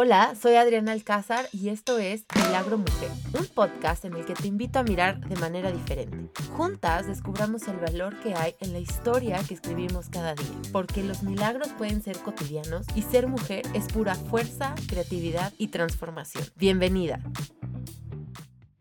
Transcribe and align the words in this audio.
Hola, 0.00 0.36
soy 0.40 0.54
Adriana 0.54 0.92
Alcázar 0.92 1.48
y 1.52 1.70
esto 1.70 1.98
es 1.98 2.24
Milagro 2.36 2.78
Mujer, 2.78 3.10
un 3.36 3.44
podcast 3.46 4.04
en 4.04 4.14
el 4.14 4.24
que 4.24 4.34
te 4.34 4.46
invito 4.46 4.78
a 4.78 4.84
mirar 4.84 5.18
de 5.28 5.34
manera 5.34 5.72
diferente. 5.72 6.30
Juntas 6.56 7.08
descubramos 7.08 7.66
el 7.66 7.78
valor 7.78 8.16
que 8.20 8.32
hay 8.32 8.54
en 8.60 8.72
la 8.72 8.78
historia 8.78 9.42
que 9.42 9.54
escribimos 9.54 10.08
cada 10.08 10.36
día, 10.36 10.46
porque 10.70 11.02
los 11.02 11.24
milagros 11.24 11.70
pueden 11.76 12.00
ser 12.00 12.16
cotidianos 12.18 12.86
y 12.94 13.02
ser 13.02 13.26
mujer 13.26 13.66
es 13.74 13.88
pura 13.88 14.14
fuerza, 14.14 14.76
creatividad 14.86 15.52
y 15.58 15.66
transformación. 15.66 16.44
Bienvenida. 16.54 17.18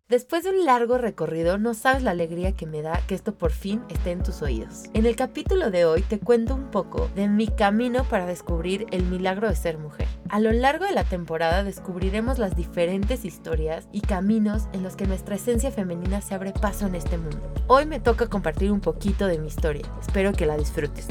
Después 0.09 0.45
de 0.45 0.51
un 0.51 0.63
largo 0.63 0.97
recorrido, 0.97 1.57
no 1.57 1.73
sabes 1.73 2.01
la 2.01 2.11
alegría 2.11 2.53
que 2.53 2.65
me 2.65 2.81
da 2.81 3.01
que 3.07 3.13
esto 3.13 3.35
por 3.35 3.51
fin 3.51 3.83
esté 3.89 4.11
en 4.11 4.23
tus 4.23 4.41
oídos. 4.41 4.83
En 4.93 5.05
el 5.05 5.17
capítulo 5.17 5.69
de 5.69 5.83
hoy 5.83 6.01
te 6.01 6.17
cuento 6.17 6.55
un 6.55 6.71
poco 6.71 7.09
de 7.13 7.27
mi 7.27 7.47
camino 7.47 8.05
para 8.05 8.25
descubrir 8.25 8.85
el 8.91 9.03
milagro 9.03 9.49
de 9.49 9.55
ser 9.57 9.77
mujer. 9.77 10.07
A 10.29 10.39
lo 10.39 10.53
largo 10.53 10.85
de 10.85 10.93
la 10.93 11.03
temporada 11.03 11.65
descubriremos 11.65 12.39
las 12.39 12.55
diferentes 12.55 13.25
historias 13.25 13.89
y 13.91 13.99
caminos 13.99 14.69
en 14.71 14.81
los 14.81 14.95
que 14.95 15.07
nuestra 15.07 15.35
esencia 15.35 15.71
femenina 15.71 16.21
se 16.21 16.35
abre 16.35 16.53
paso 16.53 16.87
en 16.87 16.95
este 16.95 17.17
mundo. 17.17 17.41
Hoy 17.67 17.85
me 17.85 17.99
toca 17.99 18.27
compartir 18.27 18.71
un 18.71 18.79
poquito 18.79 19.27
de 19.27 19.39
mi 19.39 19.47
historia. 19.47 19.91
Espero 19.99 20.31
que 20.31 20.45
la 20.45 20.55
disfrutes. 20.55 21.07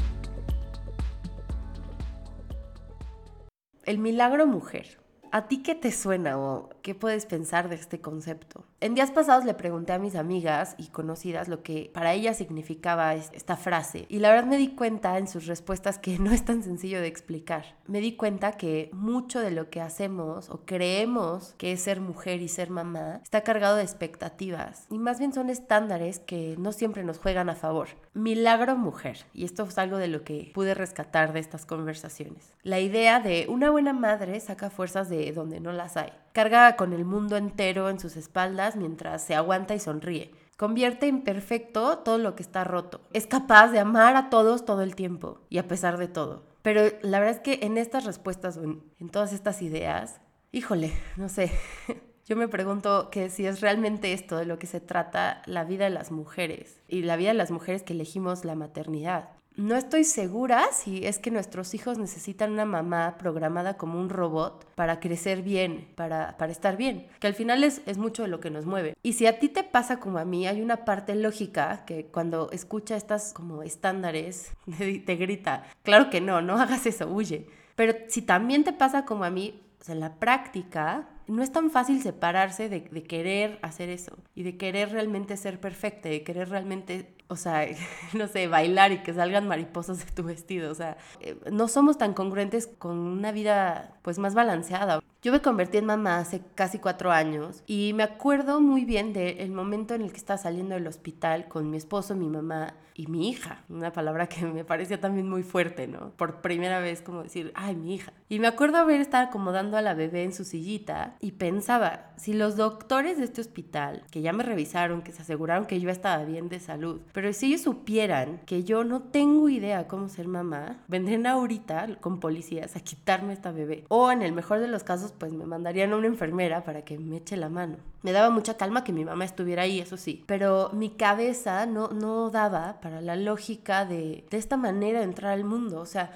El 3.85 3.99
milagro 3.99 4.47
mujer. 4.47 4.99
¿A 5.33 5.49
ti 5.49 5.63
qué 5.63 5.75
te 5.75 5.93
suena 5.93 6.39
o 6.39 6.71
qué 6.87 6.95
puedes 6.95 7.27
pensar 7.27 7.69
de 7.69 7.75
este 7.75 8.01
concepto? 8.01 8.65
En 8.81 8.95
días 8.95 9.11
pasados 9.11 9.45
le 9.45 9.55
pregunté 9.55 9.93
a 9.93 9.99
mis 9.99 10.15
amigas 10.15 10.77
y 10.79 10.87
conocidas 10.87 11.49
lo 11.49 11.65
que 11.65 11.91
para 11.93 12.15
ellas 12.15 12.37
significaba 12.37 13.13
esta 13.17 13.57
frase 13.57 14.07
y 14.09 14.21
la 14.21 14.31
verdad 14.31 14.47
me 14.47 14.57
di 14.57 14.69
cuenta 14.69 15.19
en 15.19 15.27
sus 15.27 15.47
respuestas 15.47 15.99
que 15.99 16.17
no 16.21 16.31
es 16.31 16.45
tan 16.45 16.63
sencillo 16.63 17.01
de 17.01 17.09
explicar. 17.09 17.75
Me 17.89 18.01
di 18.01 18.13
cuenta 18.15 18.53
que 18.53 18.89
mucho 18.93 19.41
de 19.41 19.51
lo 19.51 19.69
que 19.69 19.81
hacemos 19.81 20.49
o 20.49 20.61
creemos 20.65 21.57
que 21.59 21.73
es 21.73 21.81
ser 21.81 22.01
mujer 22.01 22.41
y 22.41 22.47
ser 22.47 22.71
mamá 22.71 23.19
está 23.21 23.41
cargado 23.41 23.75
de 23.75 23.83
expectativas 23.83 24.87
y 24.89 25.01
más 25.01 25.19
bien 25.19 25.33
son 25.33 25.51
estándares 25.51 26.21
que 26.21 26.55
no 26.57 26.71
siempre 26.71 27.03
nos 27.03 27.19
juegan 27.19 27.49
a 27.49 27.57
favor. 27.57 27.89
Milagro 28.15 28.77
mujer 28.77 29.27
y 29.35 29.45
esto 29.45 29.65
es 29.65 29.77
algo 29.77 29.97
de 29.97 30.07
lo 30.07 30.23
que 30.23 30.53
pude 30.55 30.73
rescatar 30.75 31.33
de 31.33 31.41
estas 31.41 31.67
conversaciones. 31.67 32.53
La 32.63 32.79
idea 32.79 33.19
de 33.19 33.47
una 33.49 33.71
buena 33.71 33.93
madre 33.93 34.39
saca 34.39 34.71
fuerzas 34.71 35.09
de 35.09 35.33
donde 35.33 35.59
no 35.59 35.73
las 35.73 35.97
hay. 35.97 36.13
Carga 36.37 36.77
con 36.77 36.93
el 36.93 37.07
mundo 37.07 37.39
entero 37.39 37.89
en 37.89 37.99
sus 37.99 38.15
espaldas 38.15 38.77
mientras 38.77 39.25
se 39.25 39.35
aguanta 39.35 39.75
y 39.75 39.81
sonríe. 39.81 40.35
Convierte 40.59 41.09
en 41.09 41.23
perfecto 41.23 42.01
todo 42.01 42.19
lo 42.19 42.35
que 42.35 42.43
está 42.43 42.63
roto. 42.63 43.01
Es 43.15 43.27
capaz 43.27 43.69
de 43.69 43.79
amar 43.79 44.17
a 44.17 44.29
todos 44.29 44.67
todo 44.67 44.83
el 44.83 44.95
tiempo 44.95 45.41
y 45.49 45.57
a 45.57 45.67
pesar 45.67 45.97
de 45.97 46.09
todo. 46.09 46.43
Pero 46.61 46.83
la 47.01 47.21
verdad 47.21 47.37
es 47.37 47.41
que 47.41 47.65
en 47.65 47.79
estas 47.79 48.05
respuestas, 48.05 48.59
en, 48.59 48.83
en 49.01 49.09
todas 49.09 49.33
estas 49.33 49.63
ideas, 49.63 50.21
híjole, 50.53 50.93
no 51.17 51.31
sé. 51.31 51.51
Yo 52.27 52.37
me 52.37 52.49
pregunto 52.49 53.09
que 53.11 53.31
si 53.31 53.47
es 53.47 53.63
realmente 53.63 54.13
esto 54.13 54.37
de 54.37 54.45
lo 54.45 54.59
que 54.59 54.67
se 54.67 54.81
trata 54.81 55.41
la 55.47 55.65
vida 55.65 55.85
de 55.85 55.91
las 55.91 56.11
mujeres 56.11 56.83
y 56.87 57.01
la 57.01 57.17
vida 57.17 57.29
de 57.29 57.39
las 57.39 57.51
mujeres 57.51 57.83
que 57.83 57.95
elegimos 57.95 58.45
la 58.45 58.57
maternidad. 58.57 59.31
No 59.57 59.75
estoy 59.75 60.05
segura 60.05 60.67
si 60.71 61.07
es 61.07 61.19
que 61.19 61.31
nuestros 61.31 61.73
hijos 61.73 61.97
necesitan 61.97 62.53
una 62.53 62.67
mamá 62.67 63.17
programada 63.19 63.79
como 63.79 63.99
un 63.99 64.11
robot 64.11 64.67
para 64.75 65.01
crecer 65.01 65.41
bien, 65.41 65.89
para, 65.95 66.37
para 66.37 66.53
estar 66.53 66.77
bien, 66.77 67.07
que 67.21 67.27
al 67.27 67.33
final 67.33 67.65
es, 67.65 67.81
es, 67.87 67.97
mucho 67.97 68.23
de 68.23 68.29
lo 68.29 68.39
que 68.39 68.51
nos 68.51 68.67
mueve. 68.67 68.95
Y 69.03 69.15
si 69.15 69.27
a 69.27 69.39
ti 69.39 69.49
te 69.49 69.65
pasa 69.65 69.99
como 69.99 70.19
a 70.19 70.27
mí, 70.27 70.47
hay 70.47 70.61
una 70.61 70.85
parte 70.85 71.15
lógica 71.15 71.87
que 71.87 72.05
cuando 72.05 72.51
escucha 72.53 72.97
estas 72.97 73.33
como 73.33 73.63
estándares 73.63 74.53
te 75.07 75.17
grita, 75.17 75.65
claro 75.83 76.11
que 76.11 76.21
no, 76.21 76.43
no 76.43 76.61
hagas 76.61 76.85
eso, 76.85 77.09
huye. 77.09 77.47
Pero 77.77 77.95
si 78.09 78.21
también 78.21 78.63
te 78.63 78.75
pasa 78.75 79.07
como 79.07 79.25
a 79.25 79.31
mí, 79.31 79.63
en 79.89 80.01
la 80.01 80.17
práctica 80.17 81.09
no 81.29 81.43
es 81.43 81.53
tan 81.53 81.71
fácil 81.71 82.03
separarse 82.03 82.69
de, 82.69 82.81
de, 82.81 83.03
querer 83.05 83.59
hacer 83.63 83.89
eso 83.89 84.17
y 84.35 84.43
de 84.43 84.57
querer 84.57 84.91
realmente 84.91 85.37
ser 85.37 85.61
perfecta, 85.61 86.09
de 86.09 86.23
querer 86.23 86.49
realmente 86.49 87.16
o 87.29 87.37
sea, 87.37 87.67
no 88.15 88.29
sé, 88.29 88.49
bailar 88.49 88.93
y 88.93 89.03
que 89.03 89.15
salgan 89.15 89.49
mariposas 89.49 90.05
de 90.05 90.13
tu 90.13 90.23
vestido, 90.23 90.71
o 90.71 90.75
sea, 90.75 90.97
eh, 91.21 91.39
no 91.51 91.69
somos 91.69 91.99
tan 91.99 92.15
congruentes 92.15 92.67
con 92.67 92.99
una 92.99 93.33
vida 93.33 93.97
pues 94.03 94.19
más 94.19 94.35
balanceada. 94.35 95.01
Yo 95.27 95.33
me 95.33 95.43
convertí 95.43 95.79
en 95.79 95.87
mamá 95.87 96.19
hace 96.19 96.41
casi 96.55 96.79
cuatro 96.79 97.11
años 97.11 97.65
y 97.67 97.95
me 97.95 98.05
acuerdo 98.05 98.61
muy 98.61 98.85
bien 98.85 99.13
del 99.13 99.51
momento 99.51 99.93
en 99.93 100.03
el 100.03 100.13
que 100.13 100.19
estaba 100.19 100.39
saliendo 100.39 100.77
del 100.77 100.87
hospital 100.87 101.49
con 101.49 101.69
mi 101.69 101.77
esposo, 101.77 102.15
mi 102.15 102.29
mamá 102.29 102.75
y 102.95 103.09
mi 103.09 103.29
hija. 103.29 103.65
Una 103.69 103.93
palabra 103.93 104.29
que 104.29 104.47
me 104.47 104.65
parecía 104.65 105.01
también 105.01 105.29
muy 105.29 105.43
fuerte, 105.43 105.87
¿no? 105.87 106.13
Por 106.17 106.41
primera 106.41 106.79
vez 106.81 107.03
como 107.03 107.25
decir, 107.25 107.53
ay, 107.55 107.75
mi 107.77 107.95
hija. 107.95 108.13
Y 108.29 108.39
me 108.39 108.47
acuerdo 108.47 108.79
haber 108.79 109.01
estado 109.01 109.27
acomodando 109.27 109.77
a 109.77 109.83
la 109.83 109.95
bebé 109.95 110.23
en 110.25 110.33
su 110.33 110.45
sillita 110.45 111.17
y 111.21 111.33
pensaba, 111.33 112.13
si 112.17 112.33
los 112.33 112.57
doctores 112.57 113.19
de 113.19 113.25
este 113.25 113.41
hospital, 113.41 114.05
que 114.11 114.23
ya 114.23 114.33
me 114.33 114.43
revisaron, 114.43 115.03
que 115.03 115.13
se 115.13 115.23
aseguraron 115.23 115.67
que 115.67 115.81
yo 115.81 115.91
estaba 115.91 116.25
bien 116.25 116.49
de 116.49 116.61
salud, 116.61 117.01
pero 117.13 117.33
si 117.33 117.47
ellos 117.47 117.63
supieran 117.63 118.41
que 118.47 118.65
yo 118.65 118.85
no 118.85 119.03
tengo 119.03 119.49
idea 119.49 119.87
cómo 119.87 120.09
ser 120.09 120.27
mamá, 120.27 120.79
vendrían 120.89 121.27
ahorita 121.27 121.97
con 122.01 122.19
policías 122.19 122.77
a 122.77 122.81
quitarme 122.81 123.33
esta 123.33 123.53
bebé. 123.53 123.85
O 123.89 124.11
en 124.11 124.23
el 124.23 124.33
mejor 124.33 124.61
de 124.61 124.69
los 124.69 124.85
casos, 124.85 125.13
pues 125.19 125.33
me 125.33 125.47
mandarían 125.47 125.93
a 125.93 125.97
una 125.97 126.07
enfermera 126.07 126.65
para 126.65 126.83
que 126.83 126.99
me 126.99 127.19
eche 127.19 127.37
la 127.37 127.49
mano. 127.49 127.77
Me 128.03 128.13
daba 128.13 128.31
mucha 128.31 128.57
calma 128.57 128.85
que 128.85 128.93
mi 128.93 129.05
mamá 129.05 129.25
estuviera 129.25 129.63
ahí, 129.63 129.81
eso 129.81 129.97
sí. 129.97 130.25
Pero 130.27 130.71
mi 130.73 130.91
cabeza 130.91 131.67
no, 131.67 131.89
no 131.89 132.31
daba 132.31 132.81
para 132.81 133.01
la 133.01 133.17
lógica 133.17 133.85
de, 133.85 134.25
de 134.31 134.37
esta 134.39 134.57
manera 134.57 135.01
de 135.01 135.05
entrar 135.05 135.33
al 135.33 135.45
mundo. 135.45 135.81
O 135.81 135.87
sea, 135.87 136.11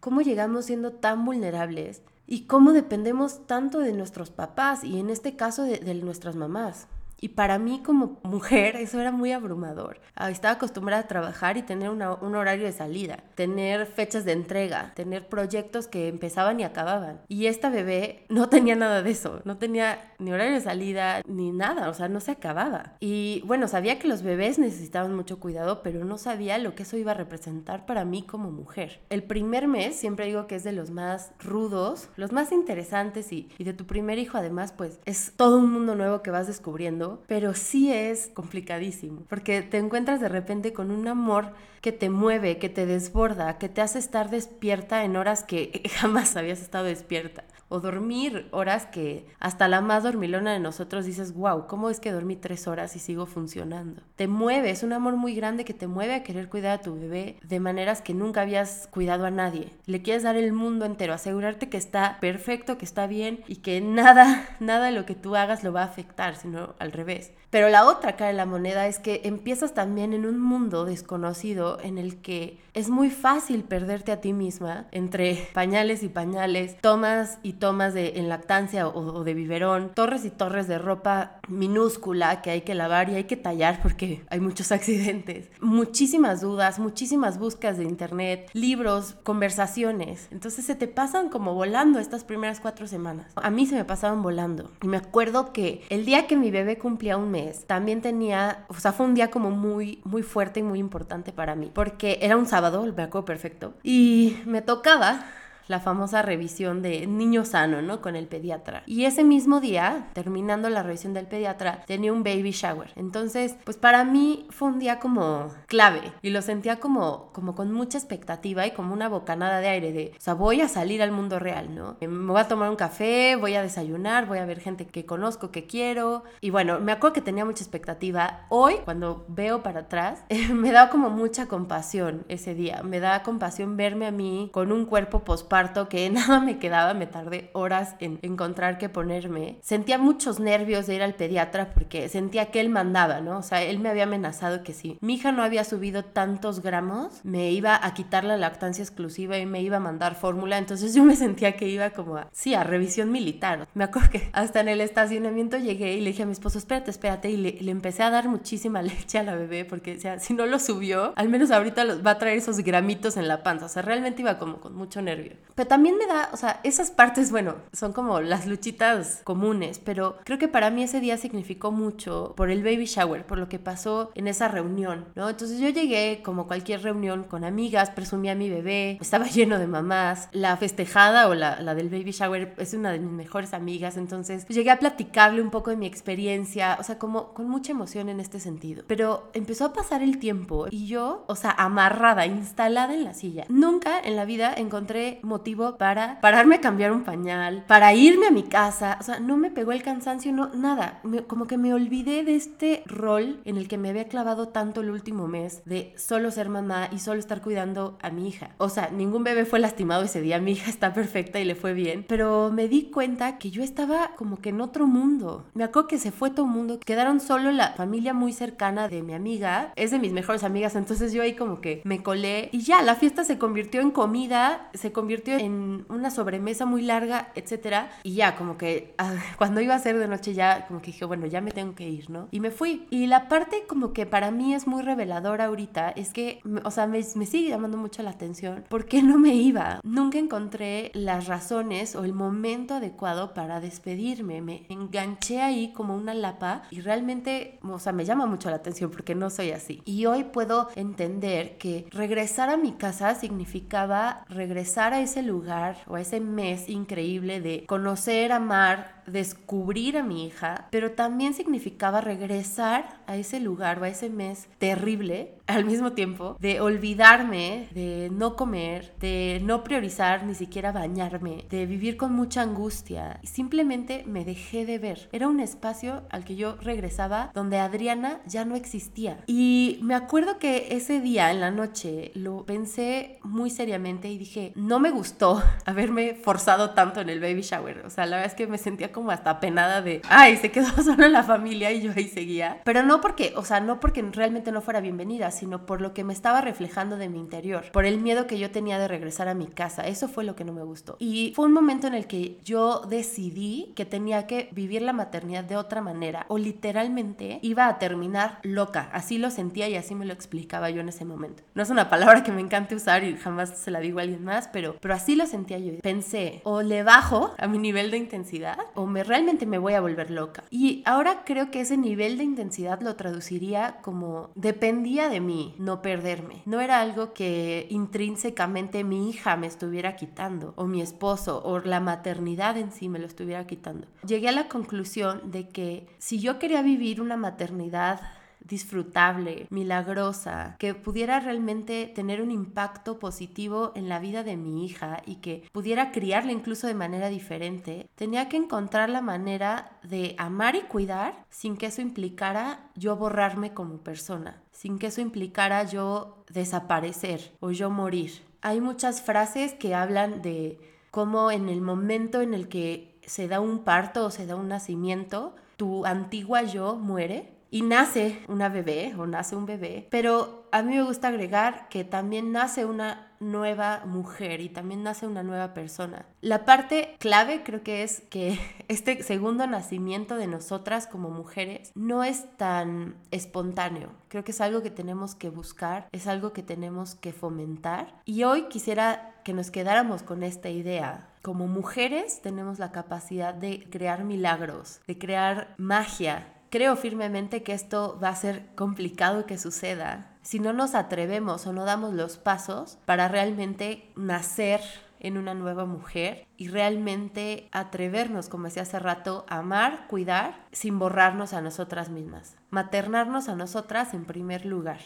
¿cómo 0.00 0.22
llegamos 0.22 0.66
siendo 0.66 0.92
tan 0.92 1.24
vulnerables? 1.24 2.02
Y 2.26 2.42
cómo 2.42 2.72
dependemos 2.72 3.46
tanto 3.46 3.78
de 3.78 3.92
nuestros 3.92 4.30
papás 4.30 4.82
y 4.82 4.98
en 4.98 5.10
este 5.10 5.36
caso 5.36 5.62
de, 5.62 5.78
de 5.78 5.94
nuestras 5.94 6.34
mamás. 6.34 6.88
Y 7.20 7.30
para 7.30 7.58
mí 7.58 7.82
como 7.84 8.18
mujer 8.22 8.76
eso 8.80 9.00
era 9.00 9.12
muy 9.12 9.32
abrumador. 9.32 10.00
Ah, 10.14 10.30
estaba 10.30 10.54
acostumbrada 10.54 11.02
a 11.02 11.08
trabajar 11.08 11.56
y 11.56 11.62
tener 11.62 11.90
un 11.90 12.34
horario 12.34 12.64
de 12.64 12.72
salida, 12.72 13.18
tener 13.34 13.86
fechas 13.86 14.24
de 14.24 14.32
entrega, 14.32 14.92
tener 14.94 15.28
proyectos 15.28 15.88
que 15.88 16.08
empezaban 16.08 16.60
y 16.60 16.64
acababan. 16.64 17.20
Y 17.28 17.46
esta 17.46 17.70
bebé 17.70 18.24
no 18.28 18.48
tenía 18.48 18.76
nada 18.76 19.02
de 19.02 19.10
eso, 19.10 19.40
no 19.44 19.58
tenía 19.58 20.12
ni 20.18 20.32
horario 20.32 20.54
de 20.54 20.60
salida 20.60 21.22
ni 21.26 21.52
nada, 21.52 21.88
o 21.88 21.94
sea, 21.94 22.08
no 22.08 22.20
se 22.20 22.32
acababa. 22.32 22.94
Y 23.00 23.42
bueno, 23.46 23.68
sabía 23.68 23.98
que 23.98 24.08
los 24.08 24.22
bebés 24.22 24.58
necesitaban 24.58 25.14
mucho 25.14 25.38
cuidado, 25.38 25.82
pero 25.82 26.04
no 26.04 26.18
sabía 26.18 26.58
lo 26.58 26.74
que 26.74 26.84
eso 26.84 26.96
iba 26.96 27.12
a 27.12 27.14
representar 27.14 27.86
para 27.86 28.04
mí 28.04 28.22
como 28.22 28.50
mujer. 28.50 29.00
El 29.10 29.22
primer 29.22 29.68
mes 29.68 29.96
siempre 29.96 30.26
digo 30.26 30.46
que 30.46 30.56
es 30.56 30.64
de 30.64 30.72
los 30.72 30.90
más 30.90 31.32
rudos, 31.40 32.08
los 32.16 32.32
más 32.32 32.52
interesantes 32.52 33.32
y, 33.32 33.48
y 33.58 33.64
de 33.64 33.72
tu 33.72 33.86
primer 33.86 34.18
hijo 34.18 34.38
además 34.38 34.72
pues 34.72 34.98
es 35.04 35.32
todo 35.36 35.58
un 35.58 35.70
mundo 35.70 35.94
nuevo 35.94 36.22
que 36.22 36.30
vas 36.30 36.46
descubriendo 36.46 37.05
pero 37.26 37.54
sí 37.54 37.92
es 37.92 38.28
complicadísimo, 38.28 39.22
porque 39.28 39.62
te 39.62 39.78
encuentras 39.78 40.20
de 40.20 40.28
repente 40.28 40.72
con 40.72 40.90
un 40.90 41.08
amor 41.08 41.52
que 41.80 41.92
te 41.92 42.10
mueve, 42.10 42.58
que 42.58 42.68
te 42.68 42.86
desborda, 42.86 43.58
que 43.58 43.68
te 43.68 43.80
hace 43.80 43.98
estar 43.98 44.30
despierta 44.30 45.04
en 45.04 45.16
horas 45.16 45.44
que 45.44 45.82
jamás 45.96 46.36
habías 46.36 46.60
estado 46.60 46.86
despierta 46.86 47.44
o 47.68 47.80
dormir 47.80 48.48
horas 48.52 48.86
que 48.86 49.26
hasta 49.40 49.68
la 49.68 49.80
más 49.80 50.04
dormilona 50.04 50.52
de 50.52 50.60
nosotros 50.60 51.04
dices, 51.04 51.34
wow, 51.34 51.66
¿cómo 51.66 51.90
es 51.90 52.00
que 52.00 52.12
dormí 52.12 52.36
tres 52.36 52.68
horas 52.68 52.94
y 52.96 52.98
sigo 52.98 53.26
funcionando? 53.26 54.02
Te 54.16 54.28
mueve, 54.28 54.70
es 54.70 54.82
un 54.82 54.92
amor 54.92 55.16
muy 55.16 55.34
grande 55.34 55.64
que 55.64 55.74
te 55.74 55.86
mueve 55.86 56.14
a 56.14 56.22
querer 56.22 56.48
cuidar 56.48 56.78
a 56.78 56.82
tu 56.82 56.94
bebé 56.94 57.38
de 57.42 57.60
maneras 57.60 58.02
que 58.02 58.14
nunca 58.14 58.42
habías 58.42 58.88
cuidado 58.88 59.26
a 59.26 59.30
nadie. 59.30 59.72
Le 59.86 60.02
quieres 60.02 60.22
dar 60.22 60.36
el 60.36 60.52
mundo 60.52 60.84
entero, 60.84 61.12
asegurarte 61.12 61.68
que 61.68 61.76
está 61.76 62.18
perfecto, 62.20 62.78
que 62.78 62.84
está 62.84 63.06
bien 63.06 63.42
y 63.48 63.56
que 63.56 63.80
nada, 63.80 64.48
nada 64.60 64.86
de 64.86 64.92
lo 64.92 65.06
que 65.06 65.14
tú 65.14 65.36
hagas 65.36 65.64
lo 65.64 65.72
va 65.72 65.82
a 65.82 65.86
afectar, 65.86 66.36
sino 66.36 66.74
al 66.78 66.92
revés. 66.92 67.32
Pero 67.50 67.68
la 67.68 67.86
otra 67.86 68.16
cara 68.16 68.28
de 68.30 68.36
la 68.36 68.44
moneda 68.44 68.86
es 68.86 68.98
que 68.98 69.22
empiezas 69.24 69.72
también 69.72 70.12
en 70.12 70.26
un 70.26 70.38
mundo 70.38 70.84
desconocido 70.84 71.78
en 71.80 71.96
el 71.96 72.20
que 72.20 72.58
es 72.74 72.90
muy 72.90 73.08
fácil 73.08 73.64
perderte 73.64 74.12
a 74.12 74.20
ti 74.20 74.32
misma 74.32 74.88
entre 74.90 75.48
pañales 75.54 76.02
y 76.02 76.08
pañales, 76.08 76.76
tomas 76.80 77.38
y 77.42 77.54
tomas 77.58 77.94
de 77.94 78.18
en 78.18 78.28
lactancia 78.28 78.88
o, 78.88 79.24
de 79.24 79.34
biberón, 79.34 79.90
torres 79.94 80.24
y 80.24 80.30
torres 80.30 80.68
de 80.68 80.78
ropa 80.78 81.40
minúscula 81.48 82.42
que 82.42 82.50
hay 82.50 82.62
que 82.62 82.74
lavar 82.74 83.08
y 83.08 83.14
hay 83.14 83.24
que 83.24 83.36
tallar 83.36 83.80
porque 83.82 84.24
hay 84.28 84.40
muchos 84.40 84.72
accidentes. 84.76 85.50
Muchísimas 85.60 86.40
dudas, 86.40 86.78
muchísimas 86.78 87.38
búsquedas 87.38 87.78
de 87.78 87.84
internet, 87.84 88.50
libros, 88.52 89.16
conversaciones. 89.22 90.28
Entonces 90.30 90.64
se 90.64 90.74
te 90.74 90.88
pasan 90.88 91.28
como 91.28 91.54
volando 91.54 91.98
estas 91.98 92.24
primeras 92.24 92.60
cuatro 92.60 92.86
semanas. 92.86 93.32
A 93.36 93.50
mí 93.50 93.66
se 93.66 93.74
me 93.74 93.84
pasaban 93.84 94.22
volando. 94.22 94.70
Y 94.82 94.88
me 94.88 94.96
acuerdo 94.96 95.52
que 95.52 95.84
el 95.90 96.04
día 96.04 96.26
que 96.26 96.36
mi 96.36 96.50
bebé 96.50 96.78
cumplía 96.78 97.16
un 97.16 97.30
mes, 97.30 97.66
también 97.66 98.00
tenía, 98.00 98.64
o 98.68 98.74
sea, 98.74 98.92
fue 98.92 99.06
un 99.06 99.14
día 99.14 99.30
como 99.30 99.50
muy, 99.50 100.00
muy 100.04 100.22
fuerte 100.22 100.60
y 100.60 100.62
muy 100.62 100.78
importante 100.78 101.32
para 101.32 101.54
mí, 101.54 101.70
porque 101.72 102.18
era 102.22 102.36
un 102.36 102.46
sábado, 102.46 102.84
me 102.96 103.02
acuerdo 103.02 103.24
perfecto, 103.24 103.74
y 103.82 104.38
me 104.44 104.62
tocaba 104.62 105.24
la 105.68 105.80
famosa 105.80 106.22
revisión 106.22 106.82
de 106.82 107.06
niño 107.06 107.44
sano, 107.44 107.82
¿no? 107.82 108.00
Con 108.00 108.16
el 108.16 108.26
pediatra. 108.26 108.82
Y 108.86 109.04
ese 109.04 109.24
mismo 109.24 109.60
día, 109.60 110.08
terminando 110.12 110.70
la 110.70 110.82
revisión 110.82 111.14
del 111.14 111.26
pediatra, 111.26 111.82
tenía 111.86 112.12
un 112.12 112.22
baby 112.22 112.50
shower. 112.52 112.92
Entonces, 112.96 113.56
pues 113.64 113.76
para 113.76 114.04
mí 114.04 114.46
fue 114.50 114.68
un 114.68 114.78
día 114.78 114.98
como 114.98 115.48
clave 115.66 116.12
y 116.22 116.30
lo 116.30 116.42
sentía 116.42 116.78
como, 116.78 117.30
como 117.32 117.54
con 117.54 117.72
mucha 117.72 117.98
expectativa 117.98 118.66
y 118.66 118.72
como 118.72 118.92
una 118.92 119.08
bocanada 119.08 119.60
de 119.60 119.68
aire 119.68 119.92
de, 119.92 120.12
o 120.16 120.20
sea, 120.20 120.34
voy 120.34 120.60
a 120.60 120.68
salir 120.68 121.02
al 121.02 121.12
mundo 121.12 121.38
real, 121.38 121.74
¿no? 121.74 121.96
Me 122.00 122.32
voy 122.32 122.40
a 122.40 122.48
tomar 122.48 122.70
un 122.70 122.76
café, 122.76 123.36
voy 123.36 123.54
a 123.54 123.62
desayunar, 123.62 124.26
voy 124.26 124.38
a 124.38 124.46
ver 124.46 124.60
gente 124.60 124.86
que 124.86 125.06
conozco, 125.06 125.50
que 125.50 125.66
quiero. 125.66 126.24
Y 126.40 126.50
bueno, 126.50 126.80
me 126.80 126.92
acuerdo 126.92 127.14
que 127.14 127.20
tenía 127.20 127.44
mucha 127.44 127.64
expectativa. 127.64 128.46
Hoy, 128.48 128.76
cuando 128.84 129.24
veo 129.28 129.62
para 129.62 129.80
atrás, 129.80 130.24
me 130.52 130.72
da 130.72 130.90
como 130.90 131.10
mucha 131.10 131.46
compasión 131.46 132.24
ese 132.28 132.54
día. 132.54 132.82
Me 132.82 133.00
da 133.00 133.22
compasión 133.22 133.76
verme 133.76 134.06
a 134.06 134.10
mí 134.10 134.50
con 134.52 134.72
un 134.72 134.84
cuerpo 134.86 135.24
posparto 135.24 135.55
que 135.88 136.10
nada 136.10 136.40
me 136.40 136.58
quedaba, 136.58 136.94
me 136.94 137.06
tardé 137.06 137.50
horas 137.54 137.96
en 138.00 138.18
encontrar 138.22 138.78
qué 138.78 138.88
ponerme. 138.88 139.58
Sentía 139.62 139.98
muchos 139.98 140.38
nervios 140.38 140.86
de 140.86 140.96
ir 140.96 141.02
al 141.02 141.14
pediatra 141.14 141.70
porque 141.72 142.08
sentía 142.08 142.50
que 142.50 142.60
él 142.60 142.68
mandaba, 142.68 143.20
¿no? 143.20 143.38
O 143.38 143.42
sea, 143.42 143.62
él 143.62 143.78
me 143.78 143.88
había 143.88 144.04
amenazado 144.04 144.62
que 144.62 144.74
si 144.74 144.98
mi 145.00 145.14
hija 145.14 145.32
no 145.32 145.42
había 145.42 145.64
subido 145.64 146.04
tantos 146.04 146.60
gramos, 146.60 147.20
me 147.24 147.50
iba 147.50 147.78
a 147.82 147.94
quitar 147.94 148.24
la 148.24 148.36
lactancia 148.36 148.82
exclusiva 148.82 149.38
y 149.38 149.46
me 149.46 149.62
iba 149.62 149.78
a 149.78 149.80
mandar 149.80 150.14
fórmula. 150.14 150.58
Entonces 150.58 150.94
yo 150.94 151.04
me 151.04 151.16
sentía 151.16 151.56
que 151.56 151.68
iba 151.68 151.90
como 151.90 152.16
a, 152.16 152.28
sí, 152.32 152.54
a 152.54 152.62
revisión 152.62 153.10
militar. 153.10 153.66
Me 153.74 153.84
acuerdo 153.84 154.10
que 154.10 154.28
hasta 154.32 154.60
en 154.60 154.68
el 154.68 154.80
estacionamiento 154.80 155.56
llegué 155.56 155.94
y 155.94 156.00
le 156.00 156.10
dije 156.10 156.24
a 156.24 156.26
mi 156.26 156.32
esposo, 156.32 156.58
espérate, 156.58 156.90
espérate, 156.90 157.30
y 157.30 157.36
le, 157.36 157.70
empecé 157.70 158.02
a 158.02 158.10
dar 158.10 158.28
muchísima 158.28 158.82
leche 158.82 159.18
a 159.18 159.22
la 159.22 159.34
bebé 159.34 159.64
porque, 159.64 159.96
o 159.96 160.00
sea, 160.00 160.18
si 160.18 160.34
no 160.34 160.44
lo 160.46 160.58
subió, 160.58 161.14
al 161.16 161.28
menos 161.28 161.50
ahorita 161.50 161.84
va 162.06 162.12
a 162.12 162.18
traer 162.18 162.38
esos 162.38 162.58
gramitos 162.58 163.16
en 163.16 163.28
la 163.28 163.42
panza. 163.42 163.66
O 163.66 163.68
sea, 163.68 163.82
realmente 163.82 164.22
iba 164.22 164.38
como 164.38 164.60
con 164.60 164.74
mucho 164.74 165.00
nervio. 165.00 165.32
Pero 165.54 165.68
también 165.68 165.96
me 165.96 166.06
da, 166.06 166.28
o 166.32 166.36
sea, 166.36 166.60
esas 166.64 166.90
partes, 166.90 167.30
bueno, 167.30 167.54
son 167.72 167.92
como 167.92 168.20
las 168.20 168.46
luchitas 168.46 169.20
comunes, 169.24 169.78
pero 169.78 170.18
creo 170.24 170.38
que 170.38 170.48
para 170.48 170.70
mí 170.70 170.82
ese 170.82 171.00
día 171.00 171.16
significó 171.16 171.72
mucho 171.72 172.34
por 172.36 172.50
el 172.50 172.62
baby 172.62 172.84
shower, 172.84 173.26
por 173.26 173.38
lo 173.38 173.48
que 173.48 173.58
pasó 173.58 174.10
en 174.14 174.28
esa 174.28 174.48
reunión, 174.48 175.06
¿no? 175.14 175.28
Entonces 175.30 175.58
yo 175.58 175.68
llegué 175.68 176.20
como 176.22 176.46
cualquier 176.46 176.82
reunión 176.82 177.24
con 177.24 177.44
amigas, 177.44 177.90
presumía 177.90 178.32
a 178.32 178.34
mi 178.34 178.50
bebé, 178.50 178.98
estaba 179.00 179.26
lleno 179.28 179.58
de 179.58 179.66
mamás, 179.66 180.28
la 180.32 180.56
festejada 180.56 181.28
o 181.28 181.34
la, 181.34 181.60
la 181.60 181.74
del 181.74 181.88
baby 181.88 182.10
shower 182.10 182.54
es 182.58 182.74
una 182.74 182.92
de 182.92 182.98
mis 182.98 183.10
mejores 183.10 183.54
amigas, 183.54 183.96
entonces 183.96 184.46
llegué 184.48 184.70
a 184.70 184.78
platicarle 184.78 185.40
un 185.40 185.50
poco 185.50 185.70
de 185.70 185.76
mi 185.76 185.86
experiencia, 185.86 186.76
o 186.78 186.82
sea, 186.82 186.98
como 186.98 187.32
con 187.32 187.48
mucha 187.48 187.72
emoción 187.72 188.08
en 188.08 188.20
este 188.20 188.40
sentido. 188.40 188.84
Pero 188.86 189.30
empezó 189.32 189.64
a 189.64 189.72
pasar 189.72 190.02
el 190.02 190.18
tiempo 190.18 190.66
y 190.70 190.86
yo, 190.86 191.24
o 191.28 191.36
sea, 191.36 191.50
amarrada, 191.50 192.26
instalada 192.26 192.94
en 192.94 193.04
la 193.04 193.14
silla. 193.14 193.44
Nunca 193.48 193.98
en 193.98 194.16
la 194.16 194.24
vida 194.24 194.52
encontré 194.54 195.20
motivo 195.36 195.76
para 195.76 196.18
pararme 196.22 196.56
a 196.56 196.60
cambiar 196.62 196.92
un 196.92 197.04
pañal, 197.04 197.64
para 197.66 197.92
irme 197.92 198.26
a 198.26 198.30
mi 198.30 198.42
casa, 198.42 198.96
o 199.00 199.02
sea, 199.02 199.20
no 199.20 199.36
me 199.36 199.50
pegó 199.50 199.72
el 199.72 199.82
cansancio, 199.82 200.32
no, 200.32 200.48
nada, 200.54 201.00
como 201.26 201.46
que 201.46 201.58
me 201.58 201.74
olvidé 201.74 202.24
de 202.24 202.36
este 202.36 202.82
rol 202.86 203.40
en 203.44 203.58
el 203.58 203.68
que 203.68 203.76
me 203.76 203.90
había 203.90 204.08
clavado 204.08 204.48
tanto 204.48 204.80
el 204.80 204.90
último 204.90 205.28
mes 205.28 205.60
de 205.66 205.92
solo 205.98 206.30
ser 206.30 206.48
mamá 206.48 206.88
y 206.90 207.00
solo 207.00 207.20
estar 207.20 207.42
cuidando 207.42 207.98
a 208.00 208.08
mi 208.08 208.28
hija. 208.28 208.50
O 208.56 208.70
sea, 208.70 208.88
ningún 208.88 209.24
bebé 209.24 209.44
fue 209.44 209.58
lastimado 209.58 210.04
ese 210.04 210.22
día, 210.22 210.40
mi 210.40 210.52
hija 210.52 210.70
está 210.70 210.94
perfecta 210.94 211.38
y 211.38 211.44
le 211.44 211.54
fue 211.54 211.74
bien, 211.74 212.06
pero 212.08 212.50
me 212.50 212.66
di 212.66 212.90
cuenta 212.90 213.36
que 213.36 213.50
yo 213.50 213.62
estaba 213.62 214.12
como 214.16 214.38
que 214.38 214.48
en 214.48 214.62
otro 214.62 214.86
mundo. 214.86 215.44
Me 215.52 215.64
acuerdo 215.64 215.88
que 215.88 215.98
se 215.98 216.12
fue 216.12 216.30
todo 216.30 216.46
el 216.46 216.52
mundo, 216.52 216.80
quedaron 216.80 217.20
solo 217.20 217.52
la 217.52 217.74
familia 217.74 218.14
muy 218.14 218.32
cercana 218.32 218.88
de 218.88 219.02
mi 219.02 219.12
amiga, 219.12 219.72
es 219.76 219.90
de 219.90 219.98
mis 219.98 220.12
mejores 220.12 220.44
amigas, 220.44 220.76
entonces 220.76 221.12
yo 221.12 221.20
ahí 221.22 221.34
como 221.34 221.60
que 221.60 221.82
me 221.84 222.02
colé 222.02 222.48
y 222.52 222.60
ya, 222.60 222.80
la 222.80 222.94
fiesta 222.94 223.22
se 223.22 223.36
convirtió 223.36 223.82
en 223.82 223.90
comida, 223.90 224.70
se 224.72 224.92
convirtió 224.92 225.25
en 225.34 225.84
una 225.88 226.10
sobremesa 226.10 226.66
muy 226.66 226.82
larga, 226.82 227.28
etcétera, 227.34 227.90
y 228.02 228.14
ya 228.14 228.36
como 228.36 228.56
que 228.56 228.94
ah, 228.98 229.14
cuando 229.38 229.60
iba 229.60 229.74
a 229.74 229.78
ser 229.78 229.98
de 229.98 230.08
noche 230.08 230.34
ya 230.34 230.66
como 230.66 230.80
que 230.80 230.86
dije, 230.86 231.04
bueno, 231.04 231.26
ya 231.26 231.40
me 231.40 231.50
tengo 231.50 231.74
que 231.74 231.88
ir, 231.88 232.10
¿no? 232.10 232.28
Y 232.30 232.40
me 232.40 232.50
fui. 232.50 232.86
Y 232.90 233.06
la 233.06 233.28
parte 233.28 233.64
como 233.66 233.92
que 233.92 234.06
para 234.06 234.30
mí 234.30 234.54
es 234.54 234.66
muy 234.66 234.82
reveladora 234.82 235.46
ahorita 235.46 235.90
es 235.90 236.12
que, 236.12 236.40
o 236.64 236.70
sea, 236.70 236.86
me, 236.86 237.04
me 237.14 237.26
sigue 237.26 237.48
llamando 237.48 237.76
mucho 237.76 238.02
la 238.02 238.10
atención. 238.10 238.64
¿Por 238.68 238.86
qué 238.86 239.02
no 239.02 239.18
me 239.18 239.34
iba? 239.34 239.80
Nunca 239.82 240.18
encontré 240.18 240.90
las 240.94 241.26
razones 241.26 241.96
o 241.96 242.04
el 242.04 242.12
momento 242.12 242.74
adecuado 242.74 243.34
para 243.34 243.60
despedirme. 243.60 244.40
Me 244.40 244.66
enganché 244.68 245.40
ahí 245.40 245.72
como 245.72 245.96
una 245.96 246.14
lapa 246.14 246.62
y 246.70 246.80
realmente, 246.80 247.58
o 247.62 247.78
sea, 247.78 247.92
me 247.92 248.04
llama 248.04 248.26
mucho 248.26 248.50
la 248.50 248.56
atención 248.56 248.90
porque 248.90 249.14
no 249.14 249.30
soy 249.30 249.50
así. 249.50 249.82
Y 249.84 250.06
hoy 250.06 250.24
puedo 250.24 250.68
entender 250.74 251.58
que 251.58 251.86
regresar 251.90 252.50
a 252.50 252.56
mi 252.56 252.72
casa 252.72 253.14
significaba 253.14 254.24
regresar 254.28 254.92
a 254.92 255.00
ese 255.00 255.15
lugar 255.22 255.76
o 255.86 255.96
ese 255.96 256.20
mes 256.20 256.68
increíble 256.68 257.40
de 257.40 257.64
conocer, 257.66 258.32
amar, 258.32 259.02
descubrir 259.06 259.98
a 259.98 260.02
mi 260.02 260.26
hija, 260.26 260.68
pero 260.70 260.92
también 260.92 261.34
significaba 261.34 262.00
regresar 262.00 262.95
a 263.06 263.16
ese 263.16 263.40
lugar 263.40 263.80
o 263.80 263.84
a 263.84 263.88
ese 263.88 264.10
mes 264.10 264.48
terrible 264.58 265.36
al 265.46 265.64
mismo 265.64 265.92
tiempo, 265.92 266.36
de 266.40 266.60
olvidarme, 266.60 267.68
de 267.72 268.10
no 268.12 268.36
comer, 268.36 268.94
de 268.98 269.40
no 269.44 269.62
priorizar 269.62 270.24
ni 270.24 270.34
siquiera 270.34 270.72
bañarme, 270.72 271.44
de 271.50 271.66
vivir 271.66 271.96
con 271.96 272.12
mucha 272.12 272.42
angustia. 272.42 273.20
Simplemente 273.22 274.04
me 274.06 274.24
dejé 274.24 274.66
de 274.66 274.78
ver. 274.78 275.08
Era 275.12 275.28
un 275.28 275.40
espacio 275.40 276.02
al 276.10 276.24
que 276.24 276.36
yo 276.36 276.56
regresaba 276.56 277.30
donde 277.34 277.58
Adriana 277.58 278.20
ya 278.26 278.44
no 278.44 278.56
existía. 278.56 279.18
Y 279.26 279.78
me 279.82 279.94
acuerdo 279.94 280.38
que 280.38 280.68
ese 280.70 281.00
día 281.00 281.30
en 281.30 281.40
la 281.40 281.50
noche 281.50 282.10
lo 282.14 282.44
pensé 282.44 283.18
muy 283.22 283.50
seriamente 283.50 284.08
y 284.08 284.18
dije, 284.18 284.52
no 284.56 284.80
me 284.80 284.90
gustó 284.90 285.42
haberme 285.64 286.14
forzado 286.14 286.70
tanto 286.70 287.00
en 287.00 287.08
el 287.08 287.20
baby 287.20 287.42
shower. 287.42 287.84
O 287.86 287.90
sea, 287.90 288.06
la 288.06 288.16
verdad 288.16 288.32
es 288.32 288.36
que 288.36 288.46
me 288.46 288.58
sentía 288.58 288.92
como 288.92 289.10
hasta 289.10 289.38
penada 289.40 289.80
de, 289.80 290.02
ay, 290.08 290.36
se 290.36 290.50
quedó 290.50 290.66
solo 290.82 291.08
la 291.08 291.22
familia 291.22 291.70
y 291.72 291.82
yo 291.82 291.92
ahí 291.94 292.08
seguía. 292.08 292.60
Pero 292.64 292.82
no 292.96 293.02
porque, 293.02 293.34
o 293.36 293.44
sea, 293.44 293.60
no 293.60 293.78
porque 293.78 294.00
realmente 294.00 294.50
no 294.52 294.62
fuera 294.62 294.80
bienvenida, 294.80 295.30
sino 295.30 295.66
por 295.66 295.82
lo 295.82 295.92
que 295.92 296.02
me 296.02 296.14
estaba 296.14 296.40
reflejando 296.40 296.96
de 296.96 297.10
mi 297.10 297.18
interior, 297.18 297.70
por 297.72 297.84
el 297.84 297.98
miedo 297.98 298.26
que 298.26 298.38
yo 298.38 298.50
tenía 298.50 298.78
de 298.78 298.88
regresar 298.88 299.28
a 299.28 299.34
mi 299.34 299.48
casa. 299.48 299.86
Eso 299.86 300.08
fue 300.08 300.24
lo 300.24 300.34
que 300.34 300.46
no 300.46 300.54
me 300.54 300.62
gustó. 300.62 300.96
Y 300.98 301.34
fue 301.36 301.44
un 301.44 301.52
momento 301.52 301.86
en 301.86 301.92
el 301.92 302.06
que 302.06 302.38
yo 302.42 302.80
decidí 302.88 303.74
que 303.76 303.84
tenía 303.84 304.26
que 304.26 304.48
vivir 304.52 304.80
la 304.80 304.94
maternidad 304.94 305.44
de 305.44 305.58
otra 305.58 305.82
manera 305.82 306.24
o 306.28 306.38
literalmente 306.38 307.38
iba 307.42 307.68
a 307.68 307.78
terminar 307.78 308.38
loca. 308.42 308.88
Así 308.94 309.18
lo 309.18 309.28
sentía 309.28 309.68
y 309.68 309.76
así 309.76 309.94
me 309.94 310.06
lo 310.06 310.14
explicaba 310.14 310.70
yo 310.70 310.80
en 310.80 310.88
ese 310.88 311.04
momento. 311.04 311.42
No 311.52 311.62
es 311.62 311.68
una 311.68 311.90
palabra 311.90 312.22
que 312.22 312.32
me 312.32 312.40
encante 312.40 312.74
usar 312.74 313.04
y 313.04 313.14
jamás 313.18 313.58
se 313.58 313.70
la 313.70 313.80
digo 313.80 313.98
a 313.98 314.02
alguien 314.04 314.24
más, 314.24 314.48
pero, 314.48 314.76
pero 314.80 314.94
así 314.94 315.16
lo 315.16 315.26
sentía 315.26 315.58
yo. 315.58 315.74
Pensé, 315.82 316.40
o 316.44 316.62
le 316.62 316.82
bajo 316.82 317.34
a 317.36 317.46
mi 317.46 317.58
nivel 317.58 317.90
de 317.90 317.98
intensidad 317.98 318.56
o 318.74 318.86
me 318.86 319.04
realmente 319.04 319.44
me 319.44 319.58
voy 319.58 319.74
a 319.74 319.82
volver 319.82 320.10
loca. 320.10 320.44
Y 320.48 320.82
ahora 320.86 321.24
creo 321.26 321.50
que 321.50 321.60
ese 321.60 321.76
nivel 321.76 322.16
de 322.16 322.24
intensidad 322.24 322.80
lo 322.86 322.96
traduciría 322.96 323.78
como 323.82 324.30
dependía 324.34 325.08
de 325.08 325.20
mí 325.20 325.54
no 325.58 325.82
perderme. 325.82 326.42
No 326.46 326.60
era 326.60 326.80
algo 326.80 327.12
que 327.12 327.66
intrínsecamente 327.70 328.84
mi 328.84 329.10
hija 329.10 329.36
me 329.36 329.46
estuviera 329.46 329.96
quitando, 329.96 330.54
o 330.56 330.66
mi 330.66 330.80
esposo, 330.80 331.42
o 331.44 331.58
la 331.58 331.80
maternidad 331.80 332.56
en 332.56 332.72
sí 332.72 332.88
me 332.88 332.98
lo 332.98 333.06
estuviera 333.06 333.46
quitando. 333.46 333.86
Llegué 334.06 334.28
a 334.28 334.32
la 334.32 334.48
conclusión 334.48 335.30
de 335.30 335.48
que 335.48 335.86
si 335.98 336.20
yo 336.20 336.38
quería 336.38 336.62
vivir 336.62 337.00
una 337.00 337.16
maternidad 337.16 338.00
disfrutable, 338.46 339.46
milagrosa, 339.50 340.56
que 340.58 340.74
pudiera 340.74 341.20
realmente 341.20 341.86
tener 341.86 342.22
un 342.22 342.30
impacto 342.30 342.98
positivo 342.98 343.72
en 343.74 343.88
la 343.88 343.98
vida 343.98 344.22
de 344.22 344.36
mi 344.36 344.64
hija 344.64 345.02
y 345.06 345.16
que 345.16 345.48
pudiera 345.52 345.90
criarla 345.90 346.32
incluso 346.32 346.66
de 346.66 346.74
manera 346.74 347.08
diferente, 347.08 347.88
tenía 347.94 348.28
que 348.28 348.36
encontrar 348.36 348.88
la 348.88 349.00
manera 349.00 349.78
de 349.82 350.14
amar 350.18 350.54
y 350.54 350.62
cuidar 350.62 351.24
sin 351.30 351.56
que 351.56 351.66
eso 351.66 351.82
implicara 351.82 352.70
yo 352.74 352.96
borrarme 352.96 353.52
como 353.52 353.78
persona, 353.78 354.42
sin 354.52 354.78
que 354.78 354.88
eso 354.88 355.00
implicara 355.00 355.64
yo 355.64 356.24
desaparecer 356.30 357.32
o 357.40 357.50
yo 357.50 357.70
morir. 357.70 358.22
Hay 358.42 358.60
muchas 358.60 359.02
frases 359.02 359.54
que 359.54 359.74
hablan 359.74 360.22
de 360.22 360.60
cómo 360.90 361.30
en 361.30 361.48
el 361.48 361.60
momento 361.60 362.20
en 362.20 362.32
el 362.32 362.48
que 362.48 362.98
se 363.04 363.28
da 363.28 363.40
un 363.40 363.64
parto 363.64 364.06
o 364.06 364.10
se 364.10 364.26
da 364.26 364.36
un 364.36 364.48
nacimiento, 364.48 365.34
tu 365.56 365.86
antigua 365.86 366.42
yo 366.42 366.76
muere 366.76 367.35
y 367.50 367.62
nace 367.62 368.22
una 368.28 368.48
bebé 368.48 368.94
o 368.98 369.06
nace 369.06 369.36
un 369.36 369.46
bebé, 369.46 369.86
pero 369.90 370.48
a 370.52 370.62
mí 370.62 370.74
me 370.74 370.82
gusta 370.82 371.08
agregar 371.08 371.68
que 371.68 371.84
también 371.84 372.32
nace 372.32 372.64
una 372.64 373.12
nueva 373.20 373.82
mujer 373.86 374.40
y 374.40 374.48
también 374.48 374.82
nace 374.82 375.06
una 375.06 375.22
nueva 375.22 375.54
persona. 375.54 376.06
La 376.20 376.44
parte 376.44 376.96
clave 376.98 377.42
creo 377.42 377.62
que 377.62 377.82
es 377.82 378.00
que 378.10 378.38
este 378.68 379.02
segundo 379.02 379.46
nacimiento 379.46 380.16
de 380.16 380.26
nosotras 380.26 380.86
como 380.86 381.10
mujeres 381.10 381.72
no 381.74 382.04
es 382.04 382.26
tan 382.36 382.96
espontáneo. 383.10 383.90
Creo 384.08 384.24
que 384.24 384.32
es 384.32 384.40
algo 384.40 384.62
que 384.62 384.70
tenemos 384.70 385.14
que 385.14 385.30
buscar, 385.30 385.88
es 385.92 386.06
algo 386.06 386.32
que 386.32 386.42
tenemos 386.42 386.94
que 386.94 387.12
fomentar. 387.12 388.00
Y 388.04 388.24
hoy 388.24 388.44
quisiera 388.48 389.14
que 389.24 389.32
nos 389.32 389.50
quedáramos 389.50 390.02
con 390.02 390.22
esta 390.22 390.50
idea. 390.50 391.08
Como 391.22 391.48
mujeres 391.48 392.22
tenemos 392.22 392.58
la 392.58 392.70
capacidad 392.70 393.34
de 393.34 393.66
crear 393.68 394.04
milagros, 394.04 394.80
de 394.86 394.96
crear 394.96 395.54
magia, 395.58 396.28
creo 396.56 396.74
firmemente 396.74 397.42
que 397.42 397.52
esto 397.52 397.98
va 398.02 398.08
a 398.08 398.16
ser 398.16 398.46
complicado 398.54 399.26
que 399.26 399.36
suceda 399.36 400.16
si 400.22 400.38
no 400.38 400.54
nos 400.54 400.74
atrevemos 400.74 401.46
o 401.46 401.52
no 401.52 401.66
damos 401.66 401.92
los 401.92 402.16
pasos 402.16 402.78
para 402.86 403.08
realmente 403.08 403.90
nacer 403.94 404.62
en 404.98 405.18
una 405.18 405.34
nueva 405.34 405.66
mujer 405.66 406.26
y 406.38 406.48
realmente 406.48 407.50
atrevernos, 407.52 408.30
como 408.30 408.44
decía 408.44 408.62
hace 408.62 408.78
rato, 408.78 409.26
a 409.28 409.40
amar, 409.40 409.86
cuidar, 409.86 410.46
sin 410.50 410.78
borrarnos 410.78 411.34
a 411.34 411.42
nosotras 411.42 411.90
mismas. 411.90 412.36
Maternarnos 412.48 413.28
a 413.28 413.36
nosotras 413.36 413.92
en 413.92 414.06
primer 414.06 414.46
lugar. 414.46 414.80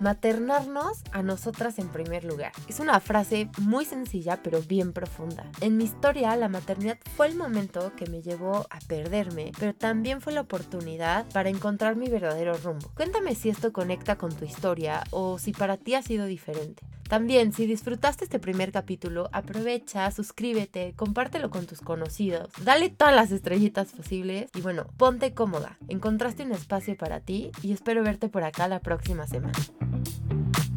Maternarnos 0.00 1.02
a 1.12 1.22
nosotras 1.22 1.78
en 1.78 1.88
primer 1.88 2.24
lugar. 2.24 2.52
Es 2.68 2.80
una 2.80 3.00
frase 3.00 3.48
muy 3.58 3.84
sencilla 3.84 4.40
pero 4.42 4.62
bien 4.62 4.92
profunda. 4.92 5.44
En 5.60 5.76
mi 5.76 5.84
historia, 5.84 6.36
la 6.36 6.48
maternidad 6.48 6.98
fue 7.16 7.26
el 7.28 7.36
momento 7.36 7.92
que 7.96 8.06
me 8.06 8.22
llevó 8.22 8.66
a 8.70 8.78
perderme, 8.86 9.52
pero 9.58 9.74
también 9.74 10.20
fue 10.20 10.32
la 10.32 10.42
oportunidad 10.42 11.26
para 11.32 11.48
encontrar 11.48 11.96
mi 11.96 12.08
verdadero 12.08 12.56
rumbo. 12.56 12.90
Cuéntame 12.94 13.34
si 13.34 13.48
esto 13.48 13.72
conecta 13.72 14.16
con 14.16 14.34
tu 14.34 14.44
historia 14.44 15.04
o 15.10 15.38
si 15.38 15.52
para 15.52 15.76
ti 15.76 15.94
ha 15.94 16.02
sido 16.02 16.26
diferente. 16.26 16.84
También, 17.08 17.52
si 17.52 17.66
disfrutaste 17.66 18.24
este 18.24 18.40
primer 18.40 18.72
capítulo, 18.72 19.28
aprovecha, 19.32 20.10
suscríbete, 20.10 20.92
compártelo 20.96 21.50
con 21.50 21.66
tus 21.66 21.80
conocidos, 21.80 22.50
dale 22.64 22.90
todas 22.90 23.14
las 23.14 23.30
estrellitas 23.30 23.92
posibles 23.92 24.50
y 24.54 24.60
bueno, 24.60 24.86
ponte 24.96 25.32
cómoda. 25.32 25.78
Encontraste 25.88 26.42
un 26.42 26.52
espacio 26.52 26.96
para 26.96 27.20
ti 27.20 27.52
y 27.62 27.72
espero 27.72 28.02
verte 28.02 28.28
por 28.28 28.42
acá 28.42 28.66
la 28.66 28.80
próxima 28.80 29.26
semana. 29.28 29.54
Thank 29.92 30.08
you. 30.30 30.75